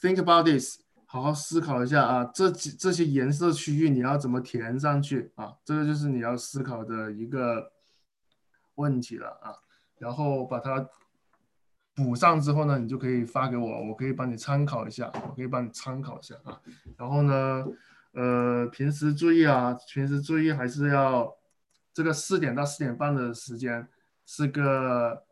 [0.00, 0.80] ，Think about this。
[1.10, 5.56] 好好思考一下啊，这几这些颜色区域你要怎么填上去啊？
[5.64, 7.72] 这个就是你要思考的一个
[8.74, 9.56] 问题了啊。
[9.96, 10.86] 然后把它
[11.94, 16.60] 补上之后呢，你就可以发给我，我可以帮你参考一下，我可以帮你参考一下啊。
[16.98, 17.64] 然后呢，
[18.12, 21.34] 呃，平时注意啊，平时注意还是要
[21.94, 23.88] 这个四点到四点半的时间
[24.26, 25.24] 是个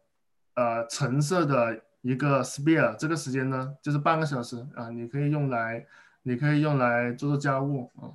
[0.55, 1.83] 呃橙色的。
[2.07, 5.85] 一个 spare 这个时间呢，就是半个小时啊，你可以用来，
[6.23, 8.15] 你可以用来做做家务啊。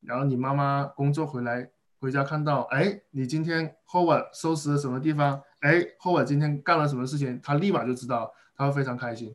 [0.00, 5.40] 然后你妈妈工作回来，回家看到，哎，你今天 Howard 收拾了什么地方？
[5.60, 7.40] 哎，Howard 今天干了什么事情？
[7.40, 9.34] 他立马就知道，他会非常开心，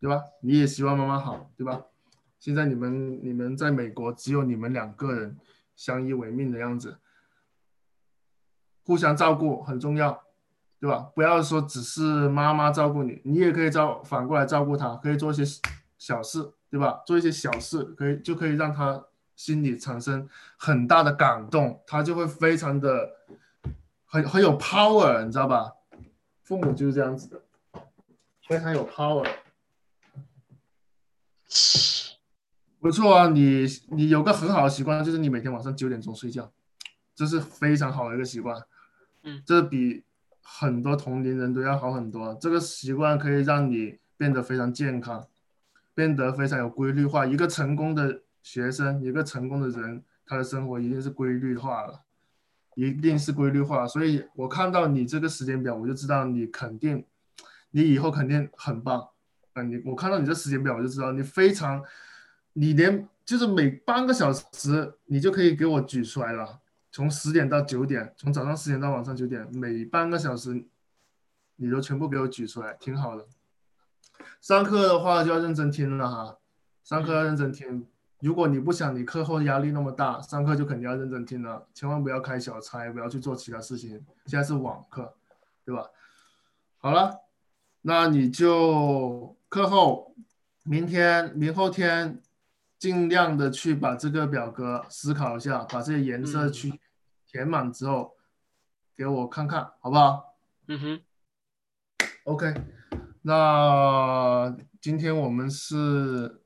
[0.00, 0.22] 对吧？
[0.40, 1.82] 你也希望妈妈好，对吧？
[2.38, 5.36] 现在你们你们在美国只有你们两个人
[5.74, 6.98] 相依为命的样子，
[8.84, 10.24] 互相照顾很重要，
[10.82, 11.12] 对吧？
[11.14, 15.44] 不要说只是妈妈照顾你，你也可以照反过来照顾他，可以做一些
[15.96, 17.00] 小事，对吧？
[17.06, 19.00] 做一些小事可以就可以让他
[19.36, 23.12] 心里产生很大的感动，他就会非常的
[24.06, 25.72] 很很有 power，你知道吧？
[26.42, 27.40] 父母就是这样子的，
[28.48, 29.24] 非常有 power。
[32.80, 36.50] 不错啊，你你有个很好的习惯，就是你每天晚上九点钟睡觉，
[37.14, 38.60] 这是非常好的一个习惯。
[39.22, 40.02] 嗯，这比
[40.42, 42.36] 很多同龄人都要好很多。
[42.40, 45.26] 这个习惯可以让你变得非常健康，
[45.94, 47.24] 变得非常有规律化。
[47.24, 52.02] 一个成功的学生，一个成功的人，他的生活一定是规律化了，
[52.74, 53.86] 一定是规律化。
[53.86, 57.04] 所以我看到你这个时间表，我就知道你肯定，
[57.70, 59.08] 你以后肯定很棒。
[59.54, 61.82] 啊，你我看到你这时间表，我就知道你非常。
[62.54, 66.60] 你连就是每半个小时，你就可以给我举出来了。
[66.92, 70.62] 从十点到九点，从早上十点到晚上九点，每半个小时，
[71.56, 73.26] 你都全部给我举出来，挺好的。
[74.42, 76.36] 上课的话就要认真听了哈，
[76.84, 77.86] 上课要认真听。
[78.20, 84.04] 如果你不想你课后压力那么大，上课就肯定要认真听了，千万不要开小差，不要去做其他事情。
[84.26, 85.14] 现在是网课，
[85.64, 85.88] 对吧？
[86.76, 87.22] 好了，
[87.80, 90.14] 那你就课后，
[90.64, 92.20] 明天、明后天。
[92.82, 96.80] 尽量的去把这个表格思考一下，把这些颜色去
[97.24, 98.16] 填满之后，
[98.96, 100.34] 给我看看，好不好？
[100.66, 101.00] 嗯哼。
[102.24, 102.52] OK，
[103.22, 106.42] 那今天我们是，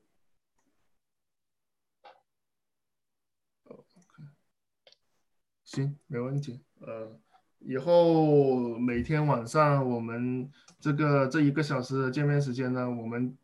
[5.65, 6.61] 行，没问题。
[6.81, 7.19] 呃，
[7.61, 13.35] 以后每天晚上我们这个这一个小时的见面时间呢，我们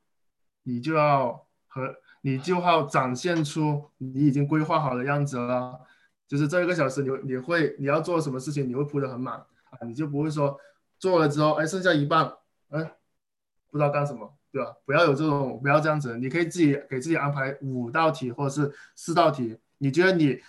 [0.62, 1.96] 你就要和。
[2.26, 5.78] 你就要展现出你已经规划好的样子了，
[6.26, 10.58] 就是这一个小时你你会你要做什么事情，你会铺的很满啊，你就不会说
[10.98, 12.34] 做了之后，哎，剩下一半，
[12.70, 12.82] 哎，
[13.70, 14.74] 不知道干什么，对吧？
[14.86, 20.40] 不要有这种，不要这样子，你可以自己给自己安排五道题或者是四道题，你觉得你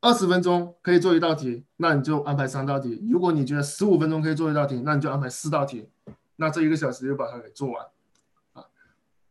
[0.00, 5.88] 二十分钟可以做一道题，那你就安排三道题；如果你觉得十五分钟可以做一道题，那你就安排四道题，
[6.36, 7.84] 那这一个小时就把它给做完。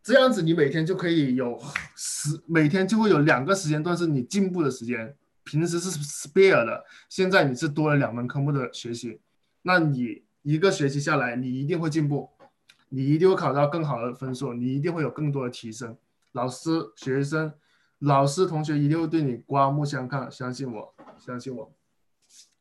[0.03, 1.57] 这样子，你每天就可以有
[1.95, 5.15] 十，每天就会有两个时间段是你进步的时间。
[5.45, 9.19] 平时是 spare 的，现在你是多了两门科目的学习，
[9.61, 12.29] 那你一个学期下来，你一定会进步，
[12.87, 15.97] 你一定会考到更好的分数，你一定会有更多的提升。
[16.31, 17.51] 老师、学生、
[17.99, 21.73] 老师、同学一定会对你刮目相看，相信我，相信我。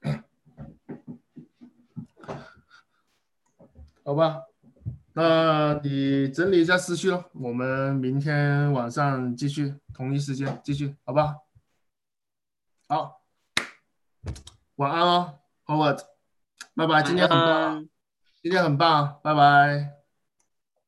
[4.05, 4.41] 好吧。
[5.15, 11.47] 那你整理一下思绪喽，我们明天晚上继续，同一时间继续，好不好？
[12.89, 13.21] 好，
[14.77, 16.01] 晚安哦，Howard，
[16.75, 17.89] 拜拜，今天很棒，
[18.43, 20.02] 今天很棒，拜拜。